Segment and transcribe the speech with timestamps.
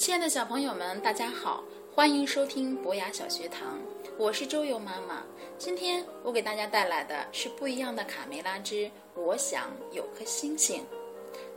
[0.00, 1.62] 亲爱的小朋友们，大家好，
[1.94, 3.78] 欢迎收听博雅小学堂，
[4.16, 5.22] 我是周游妈妈。
[5.58, 10.86] 今天我给大家带来的是不一样的卡梅拉之我想有颗星星，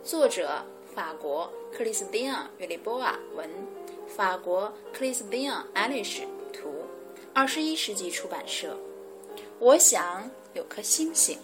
[0.03, 0.61] 作者
[0.93, 3.49] 法国克里斯蒂安·约利波瓦文，
[4.13, 6.83] 法国克里斯蒂安·艾丽什图，
[7.33, 8.77] 二十一世纪出版社。
[9.57, 11.39] 我想有颗星星。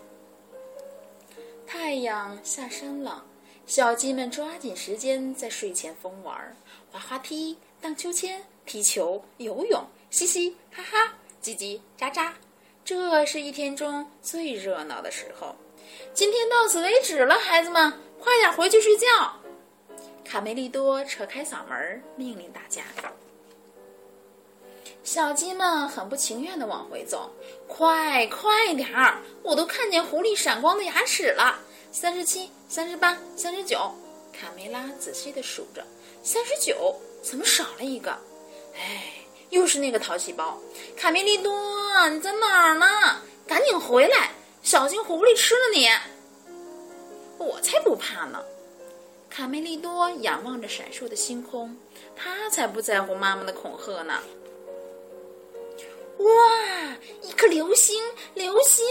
[1.66, 3.24] 太阳下山了。
[3.66, 6.58] 小鸡们抓紧时间在睡前疯玩，
[6.92, 12.32] 滑滑梯、荡秋千、踢球、游泳，嘻嘻哈哈，叽叽喳喳。
[12.84, 15.56] 这是一天中最热闹的时候。
[16.14, 19.08] 今天到此为止了，孩子们，快点回去睡觉。
[20.26, 22.82] 卡梅利多扯开嗓门命令大家。
[25.04, 27.32] 小鸡们很不情愿地往回走，
[27.68, 29.22] 快快点儿！
[29.44, 31.60] 我都看见狐狸闪光的牙齿了。
[31.92, 33.92] 三十七、三十八、三十九，
[34.34, 35.84] 卡梅拉仔细地数着，
[36.22, 38.12] 三十九，怎么少了一个？
[38.76, 39.14] 哎，
[39.50, 40.58] 又是那个淘气包！
[40.96, 41.54] 卡梅利多，
[42.10, 42.86] 你在哪儿呢？
[43.48, 45.88] 赶紧回来，小心狐狸吃了你！
[47.38, 48.44] 我才不怕呢！
[49.30, 51.76] 卡梅利多仰望着闪烁的星空，
[52.16, 54.20] 他才不在乎妈妈的恐吓呢！
[56.20, 58.86] 哇，一颗流星，流星！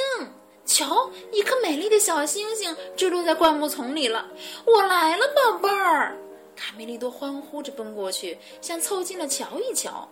[0.65, 4.29] 瞧，一颗美丽的小星星坠落在灌木丛里了！
[4.65, 6.17] 我来了，宝贝儿！
[6.59, 10.09] 卡梅利多欢呼着奔过去，想凑近了瞧一瞧。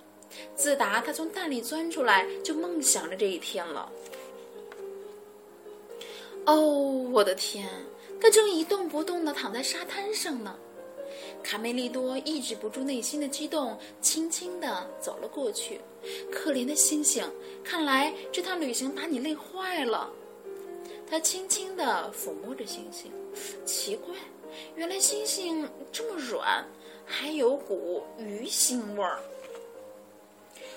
[0.55, 3.91] 自打他从蛋里钻出来，就梦想着这一天了。
[6.45, 6.55] 哦，
[7.13, 7.69] 我的天！
[8.21, 10.57] 他正一动不动地躺在沙滩上呢。
[11.43, 15.81] 卡梅利多抑制不住内心的激动，轻轻地走了过去。
[16.31, 17.29] 可怜的星星，
[17.65, 20.09] 看来这趟旅行把你累坏了。
[21.11, 23.11] 他轻轻地抚摸着星星，
[23.65, 24.15] 奇怪，
[24.75, 26.65] 原来星星这么软，
[27.05, 29.19] 还有股鱼腥味儿。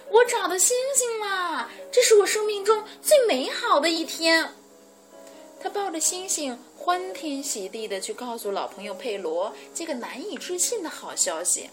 [0.10, 1.70] 我找到星星啦！
[1.92, 4.52] 这是我生命中最美好的一天。
[5.62, 11.70] 他抱着星星，欢天喜地地去告诉老朋友佩罗这个难以置信的好消息。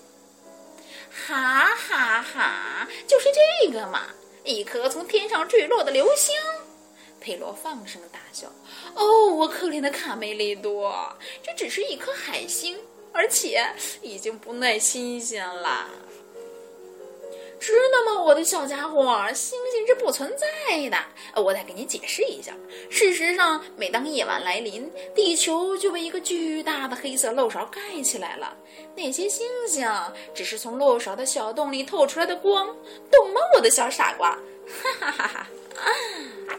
[1.10, 3.28] 哈哈哈，就是
[3.62, 4.08] 这个嘛，
[4.44, 6.34] 一颗从天上坠落的流星。
[7.26, 8.46] 佩罗放声大笑
[8.94, 10.94] ：“哦，我可怜的卡梅利多，
[11.42, 12.78] 这只是一颗海星，
[13.10, 13.66] 而且
[14.00, 15.88] 已经不耐新鲜了。
[17.58, 19.26] 知道吗，我的小家伙？
[19.32, 21.42] 星星是不存在的。
[21.42, 22.52] 我再给你解释一下。
[22.88, 28.56] 事实上，每当夜晚来临，地球就被一个巨大的黑色漏勺盖起来了。
[28.94, 29.84] 那些星星
[30.32, 32.66] 只是从漏勺的小洞里透出来的光，
[33.10, 34.30] 懂吗，我的小傻瓜？
[34.30, 35.46] 哈哈哈哈！
[35.82, 36.58] 啊！”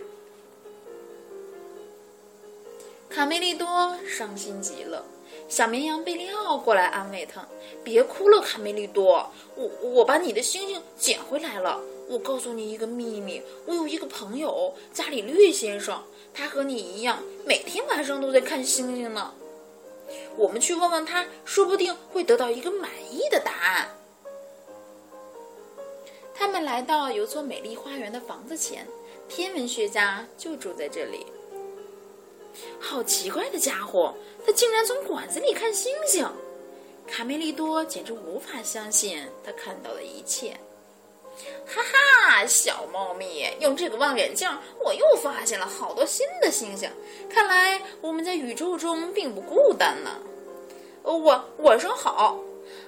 [3.09, 5.03] 卡梅利多伤心极了，
[5.47, 7.47] 小绵羊贝利奥过来安慰他
[7.83, 11.79] ：“别哭了，卡梅利多，我我把你的星星捡回来了。
[12.09, 16.03] 我告诉你一个秘密，我有一个朋友，伽利略先生，
[16.33, 19.33] 他和你一样，每天晚上都在看星星呢。
[20.35, 23.89] 我们去问问他，说不定会得到一个满意的答案。”
[26.35, 28.87] 他们来到有座美丽花园的房子前，
[29.27, 31.25] 天文学家就住在这里。
[32.79, 34.13] 好奇怪的家伙，
[34.45, 36.27] 他竟然从管子里看星星！
[37.07, 40.57] 卡梅利多简直无法相信他看到的一切。
[41.67, 44.49] 哈哈，小猫咪，用这个望远镜，
[44.83, 46.89] 我又发现了好多新的星星。
[47.29, 50.19] 看来我们在宇宙中并不孤单呢。
[51.03, 52.39] 我晚上好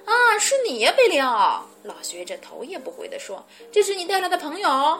[0.04, 1.64] 啊，是你呀，贝利奥！
[1.84, 4.98] 老学者头也不回地说：“这是你带来的朋友。”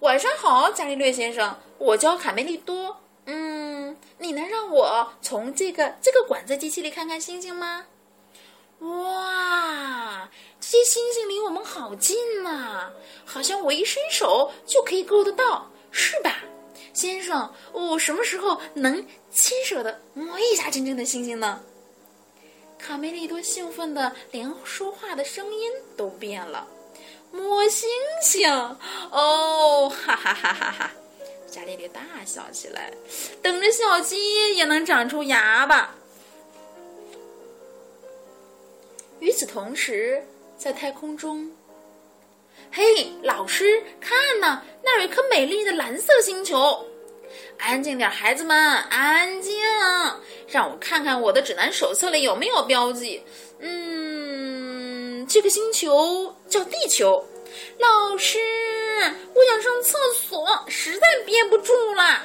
[0.00, 2.96] 晚上好，伽利略先生，我叫卡梅利多。
[4.20, 7.86] 你能让我从这个这个管子机器里看看星星吗？
[8.80, 10.28] 哇，
[10.60, 12.90] 这些星星离我们好近呐，
[13.24, 16.36] 好像我一伸手就可以够得到，是吧，
[16.92, 17.50] 先生？
[17.72, 21.62] 我什么时候能亲手的摸一下真正的星星呢？
[22.78, 26.66] 卡梅利多兴奋的连说话的声音都变了，
[27.32, 27.88] 摸星
[28.22, 28.50] 星
[29.10, 30.90] 哦，哈哈哈哈哈！
[31.50, 32.92] 伽利略大笑起来，
[33.42, 35.96] 等着小鸡也能长出牙吧。
[39.18, 40.24] 与此同时，
[40.56, 41.50] 在太空中，
[42.72, 46.86] 嘿，老师，看呐，那有一颗美丽的蓝色星球。
[47.58, 49.60] 安静点，孩子们，安静，
[50.48, 53.22] 让我看看我的指南手册里有没有标记。
[53.58, 57.26] 嗯，这个星球叫地球。
[57.78, 58.38] 老师，
[59.34, 62.22] 我想上厕所，实在憋不住了。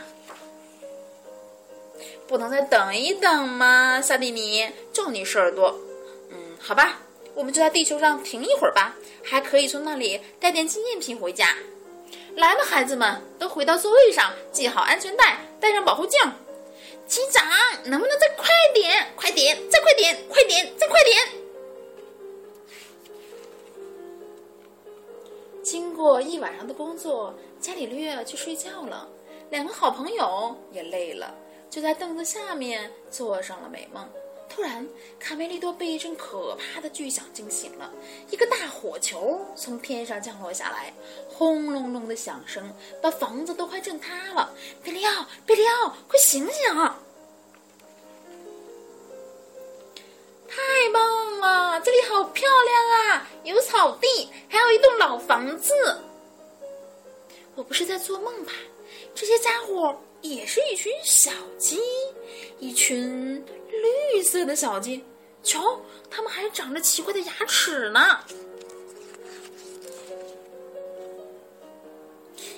[2.27, 4.01] 不能再等一等吗？
[4.01, 5.79] 萨蒂尼，就你事儿多。
[6.31, 6.99] 嗯，好吧，
[7.35, 11.55] 我们就在地球上停一会儿吧，还可以从那里带点纪念品回家。
[12.35, 16.19] 来吧，孩子们，都回到座位上，系好安全带，戴上保护镜。
[17.07, 17.45] 机长，
[17.83, 19.07] 能不能再快点？
[19.15, 21.44] 快点，再快点，快点，再快点！
[25.65, 29.09] 经过一晚上的工作，伽利略去睡觉了。
[29.49, 31.33] 两个好朋友也累了，
[31.71, 34.07] 就在凳子下面做上了美梦。
[34.47, 34.87] 突然，
[35.19, 37.91] 卡梅利多被一阵可怕的巨响惊醒了。
[38.29, 40.93] 一个大火球从天上降落下来，
[41.27, 42.71] 轰隆隆的响声
[43.01, 44.53] 把房子都快震塌了。
[44.83, 46.73] 贝利奥，贝利奥，快醒醒！
[50.47, 50.61] 太
[50.93, 52.64] 棒了，这里好漂亮，
[53.45, 55.73] 有草地，还有一栋老房子。
[57.53, 58.51] 我不是在做梦吧？
[59.13, 61.79] 这些家伙也是一群小鸡，
[62.59, 63.45] 一群
[64.13, 65.05] 绿色的小鸡。
[65.43, 67.99] 瞧，它们还长着奇怪的牙齿呢！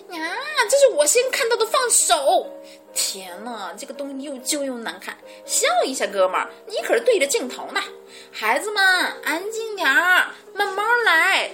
[0.10, 0.36] 呀，
[0.70, 2.50] 这是我先看到的，放手！
[2.94, 5.16] 天呐，这个东西又旧又难看。
[5.46, 7.84] 笑一下，哥们儿，你可是对着镜头呢。
[8.32, 8.84] 孩子们，
[9.24, 11.52] 安静点儿，慢慢来。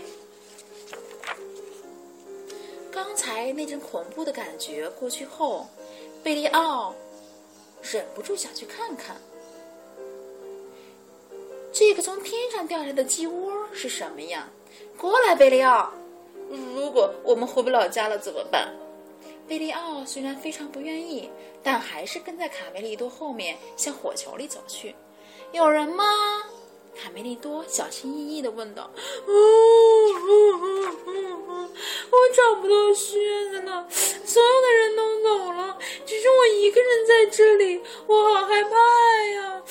[2.92, 5.68] 刚才那阵恐怖的感觉过去后，
[6.24, 6.96] 贝利奥
[7.82, 9.18] 忍不住想去看看，
[11.74, 14.48] 这个从天上掉下来的鸡窝是什么呀？
[14.98, 15.92] 过来，贝利奥。
[16.50, 18.74] 如果我们回不了家了怎么办？
[19.48, 21.30] 贝利奥虽然非常不愿意，
[21.62, 24.96] 但还是跟在卡梅利多后面向火球里走去。
[25.52, 26.06] 有人吗？
[26.96, 28.90] 卡梅利多小心翼翼地问道。
[29.28, 29.32] 哦
[32.12, 33.18] 我找不到靴
[33.50, 38.78] 子了，所有的人都走了，只剩我一个人在这里，我好害怕
[39.34, 39.64] 呀！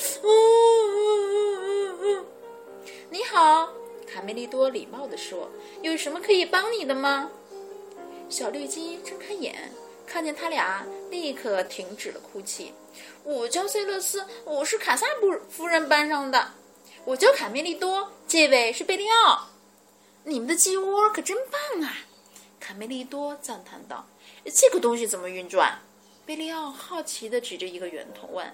[3.10, 3.68] 你好，
[4.06, 5.48] 卡梅利多礼貌地说
[5.82, 7.30] ：“有什么可以帮你的吗？”
[8.28, 9.72] 小绿鸡睁开眼，
[10.04, 12.74] 看见他俩，立刻停止了哭泣。
[13.22, 16.54] 我叫塞勒斯，我是卡萨布夫人班上的。
[17.04, 19.48] 我叫卡梅利多，这位是贝利奥。
[20.22, 21.96] 你们的鸡窝可真棒啊！
[22.60, 24.06] 卡梅利多赞叹道
[24.54, 25.80] ：“这个东西怎么运转？”
[26.24, 28.46] 贝利奥好奇地指着一个圆筒问：“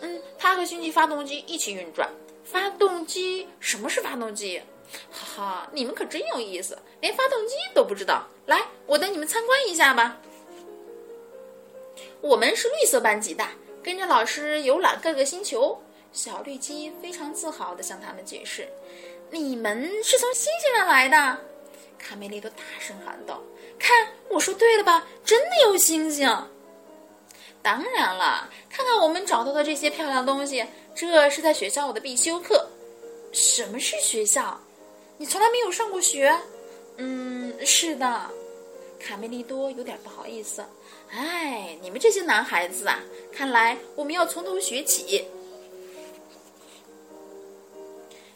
[0.00, 2.10] 嗯，它和星际发动机一起运转。
[2.44, 3.48] 发动机？
[3.58, 4.60] 什么是发动机？
[5.10, 8.28] 哈哈，你们可真有意思，连发动机都不知道。
[8.44, 10.18] 来，我带你们参观一下吧。
[12.20, 13.48] 我们是绿色班级的，
[13.82, 15.80] 跟着老师游览各个星球。”
[16.14, 18.68] 小绿鸡非常自豪地向他们解释
[19.30, 21.38] ：“你们是从星星上来的。”
[21.98, 23.42] 卡梅利多大声喊道。
[23.80, 25.04] 看，我说对了吧？
[25.24, 26.24] 真的有星星。
[27.60, 30.64] 当然了，看看我们找到的这些漂亮东西，
[30.94, 32.64] 这是在学校的必修课。
[33.32, 34.58] 什么是学校？
[35.16, 36.32] 你从来没有上过学？
[36.98, 38.30] 嗯，是的。
[39.00, 40.64] 卡梅利多有点不好意思。
[41.10, 43.00] 哎，你们这些男孩子啊，
[43.32, 45.26] 看来我们要从头学起。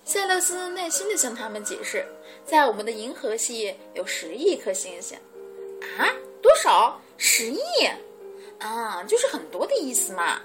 [0.09, 2.03] 塞勒斯耐心地向他们解释，
[2.43, 5.19] 在我们的银河系有十亿颗星星。
[5.99, 6.09] 啊，
[6.41, 6.99] 多少？
[7.19, 7.61] 十亿？
[8.59, 10.41] 啊，就是很多的意思嘛。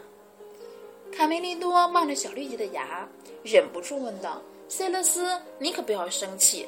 [1.14, 3.08] 卡梅利多望着小绿鸡的牙，
[3.42, 6.68] 忍不住问道：“塞勒斯，你可不要生气，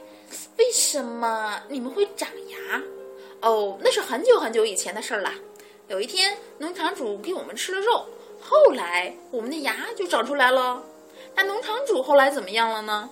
[0.57, 2.81] 为什么你们会长牙？
[3.41, 5.33] 哦，那是很久很久以前的事儿了。
[5.89, 8.05] 有一天，农场主给我们吃了肉，
[8.39, 10.81] 后来我们的牙就长出来了。
[11.35, 13.09] 那农场主后来怎么样了呢？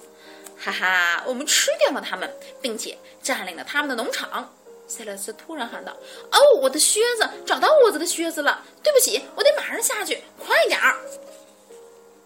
[0.57, 4.53] 哈哈，我们吃掉了他们，并且占领了他们的农场。”
[4.87, 5.91] 塞勒斯突然喊道
[6.31, 7.27] ：“哦，我的靴子！
[7.45, 8.63] 找到我的靴子了！
[8.83, 10.97] 对不起，我得马上下去，快点儿！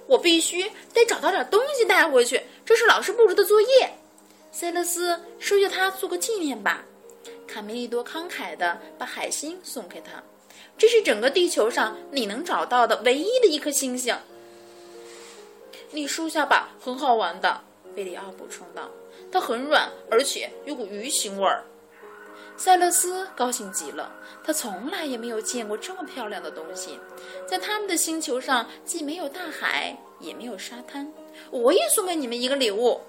[0.08, 3.94] 我必须得找到点东西带回去，这是老师布置的作业。”
[4.51, 6.84] 塞勒斯，收下它做个纪念吧。
[7.48, 10.22] 卡梅利多慷慨地把海星送给他，
[10.77, 14.18] 这是整个地球上你能找到的唯一的一颗星星。
[15.91, 17.62] 你收下吧，很好玩的。
[17.96, 18.89] 贝里奥补充道
[19.32, 21.63] ：“它很软，而且有股鱼腥味儿。”
[22.58, 24.12] 塞勒斯高兴极了，
[24.44, 27.00] 他从来也没有见过这么漂亮的东西。
[27.48, 31.12] 在他们的星球上，既没有大海，也没有沙滩。
[31.51, 33.00] 我也送给你们一个礼物。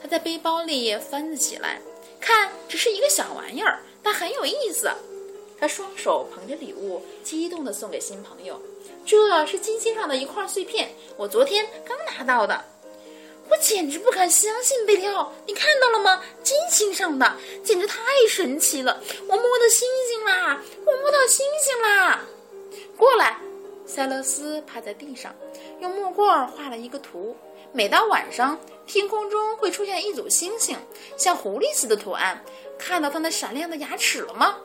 [0.00, 1.80] 他在背包里翻了起来，
[2.20, 4.90] 看，只是一个小玩意儿，但很有意思。
[5.58, 8.60] 他双手捧着礼物，激动地送给新朋友。
[9.04, 12.64] 这是金星上的一块碎片，我昨天刚拿到的。
[13.50, 16.22] 我简直不敢相信，贝利奥，你看到了吗？
[16.42, 18.98] 金星上的，简直太神奇了！
[19.28, 20.62] 我摸到星星啦！
[20.86, 22.20] 我摸到星星啦！
[22.96, 23.36] 过来，
[23.84, 25.34] 塞勒斯趴在地上，
[25.80, 27.36] 用木棍画了一个图，
[27.72, 30.78] 每到晚上，天空中会出现一组星星，
[31.18, 32.42] 像狐狸似的图案。
[32.78, 34.56] 看到它那闪亮的牙齿了吗？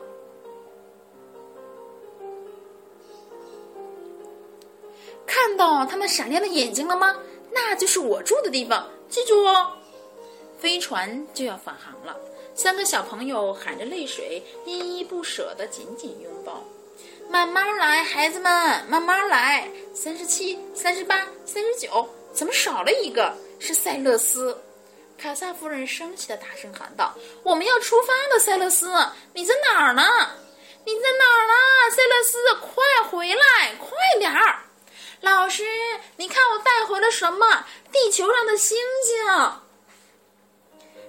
[5.58, 7.18] 到它们闪亮的眼睛了吗？
[7.52, 9.74] 那就是我住的地方，记住哦。
[10.60, 12.16] 飞船就要返航了，
[12.56, 16.64] 三个小朋友含着泪水，依依不舍地紧紧拥抱。
[17.30, 19.70] 慢慢来，孩子们，慢慢来。
[19.94, 23.34] 三十七、三十八、三十九，怎么少了一个？
[23.60, 24.62] 是塞勒斯。
[25.18, 28.94] 卡萨夫人生气的大声喊道：“我们要出发了，塞勒斯，
[29.34, 30.04] 你在哪儿呢？
[30.86, 32.38] 你在哪儿呢，塞勒斯？
[32.62, 34.67] 快回来，快点儿！
[35.22, 35.64] 老师，
[36.18, 37.66] 你看我带回了什么？
[37.92, 39.52] 地球上的星星。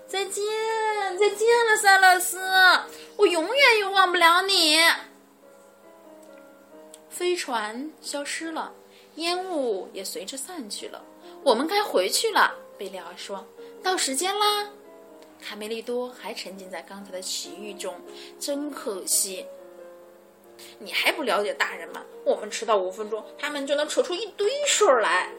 [0.06, 0.44] 再见，
[1.18, 2.40] 再见了，塞勒斯，
[3.16, 4.78] 我永远也忘不了你。”
[7.10, 8.72] 飞船消失了，
[9.16, 11.02] 烟雾也随之散去了。
[11.42, 13.46] 我们该回去了，贝利奥说。
[13.82, 14.68] 到时间啦！
[15.40, 17.94] 卡梅利多还沉浸在刚才的奇遇中，
[18.40, 19.46] 真可惜。
[20.78, 22.02] 你还不了解大人吗？
[22.24, 25.30] 我们迟到五分钟，他们就能扯出一堆事儿来。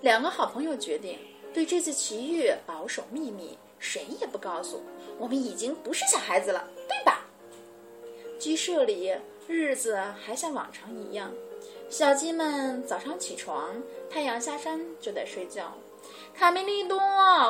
[0.00, 1.18] 两个好朋友决定
[1.54, 4.82] 对这次奇遇保守秘密，谁也不告诉。
[5.18, 7.24] 我们已经不是小孩子了，对吧？
[8.38, 9.14] 鸡舍里
[9.48, 11.32] 日子还像往常一样，
[11.88, 15.72] 小鸡们早上起床，太阳下山就得睡觉。
[16.34, 16.98] 卡梅利多，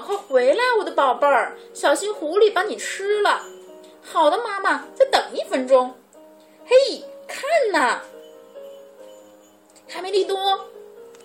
[0.07, 1.59] 快回来，我的宝贝儿！
[1.75, 3.45] 小心狐狸把你吃了。
[4.01, 5.93] 好的，妈妈，再等一分钟。
[6.69, 7.43] 嘿，看
[7.73, 8.03] 呐，
[9.89, 10.69] 卡梅利多，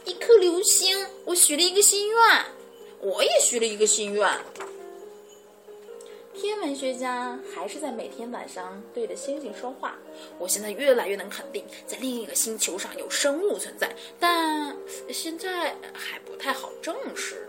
[0.06, 1.08] 一颗流星！
[1.26, 2.46] 我许了一个心愿，
[3.00, 4.30] 我也许了一个心愿。
[6.36, 9.96] 天文学家还是在每天晚上对着星星说话。
[10.38, 14.76] 我现在越来越能肯定，在另一个星球上有生物存在，但
[15.10, 17.48] 现在还不太好证实。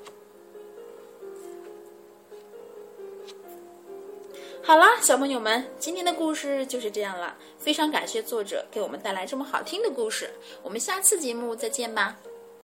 [4.65, 7.37] 好啦，小朋友们，今天的故事就是这样了。
[7.59, 10.31] 非常感谢作者给我们带来这么好听的故事。
[10.63, 12.17] 我们下次节目再见吧。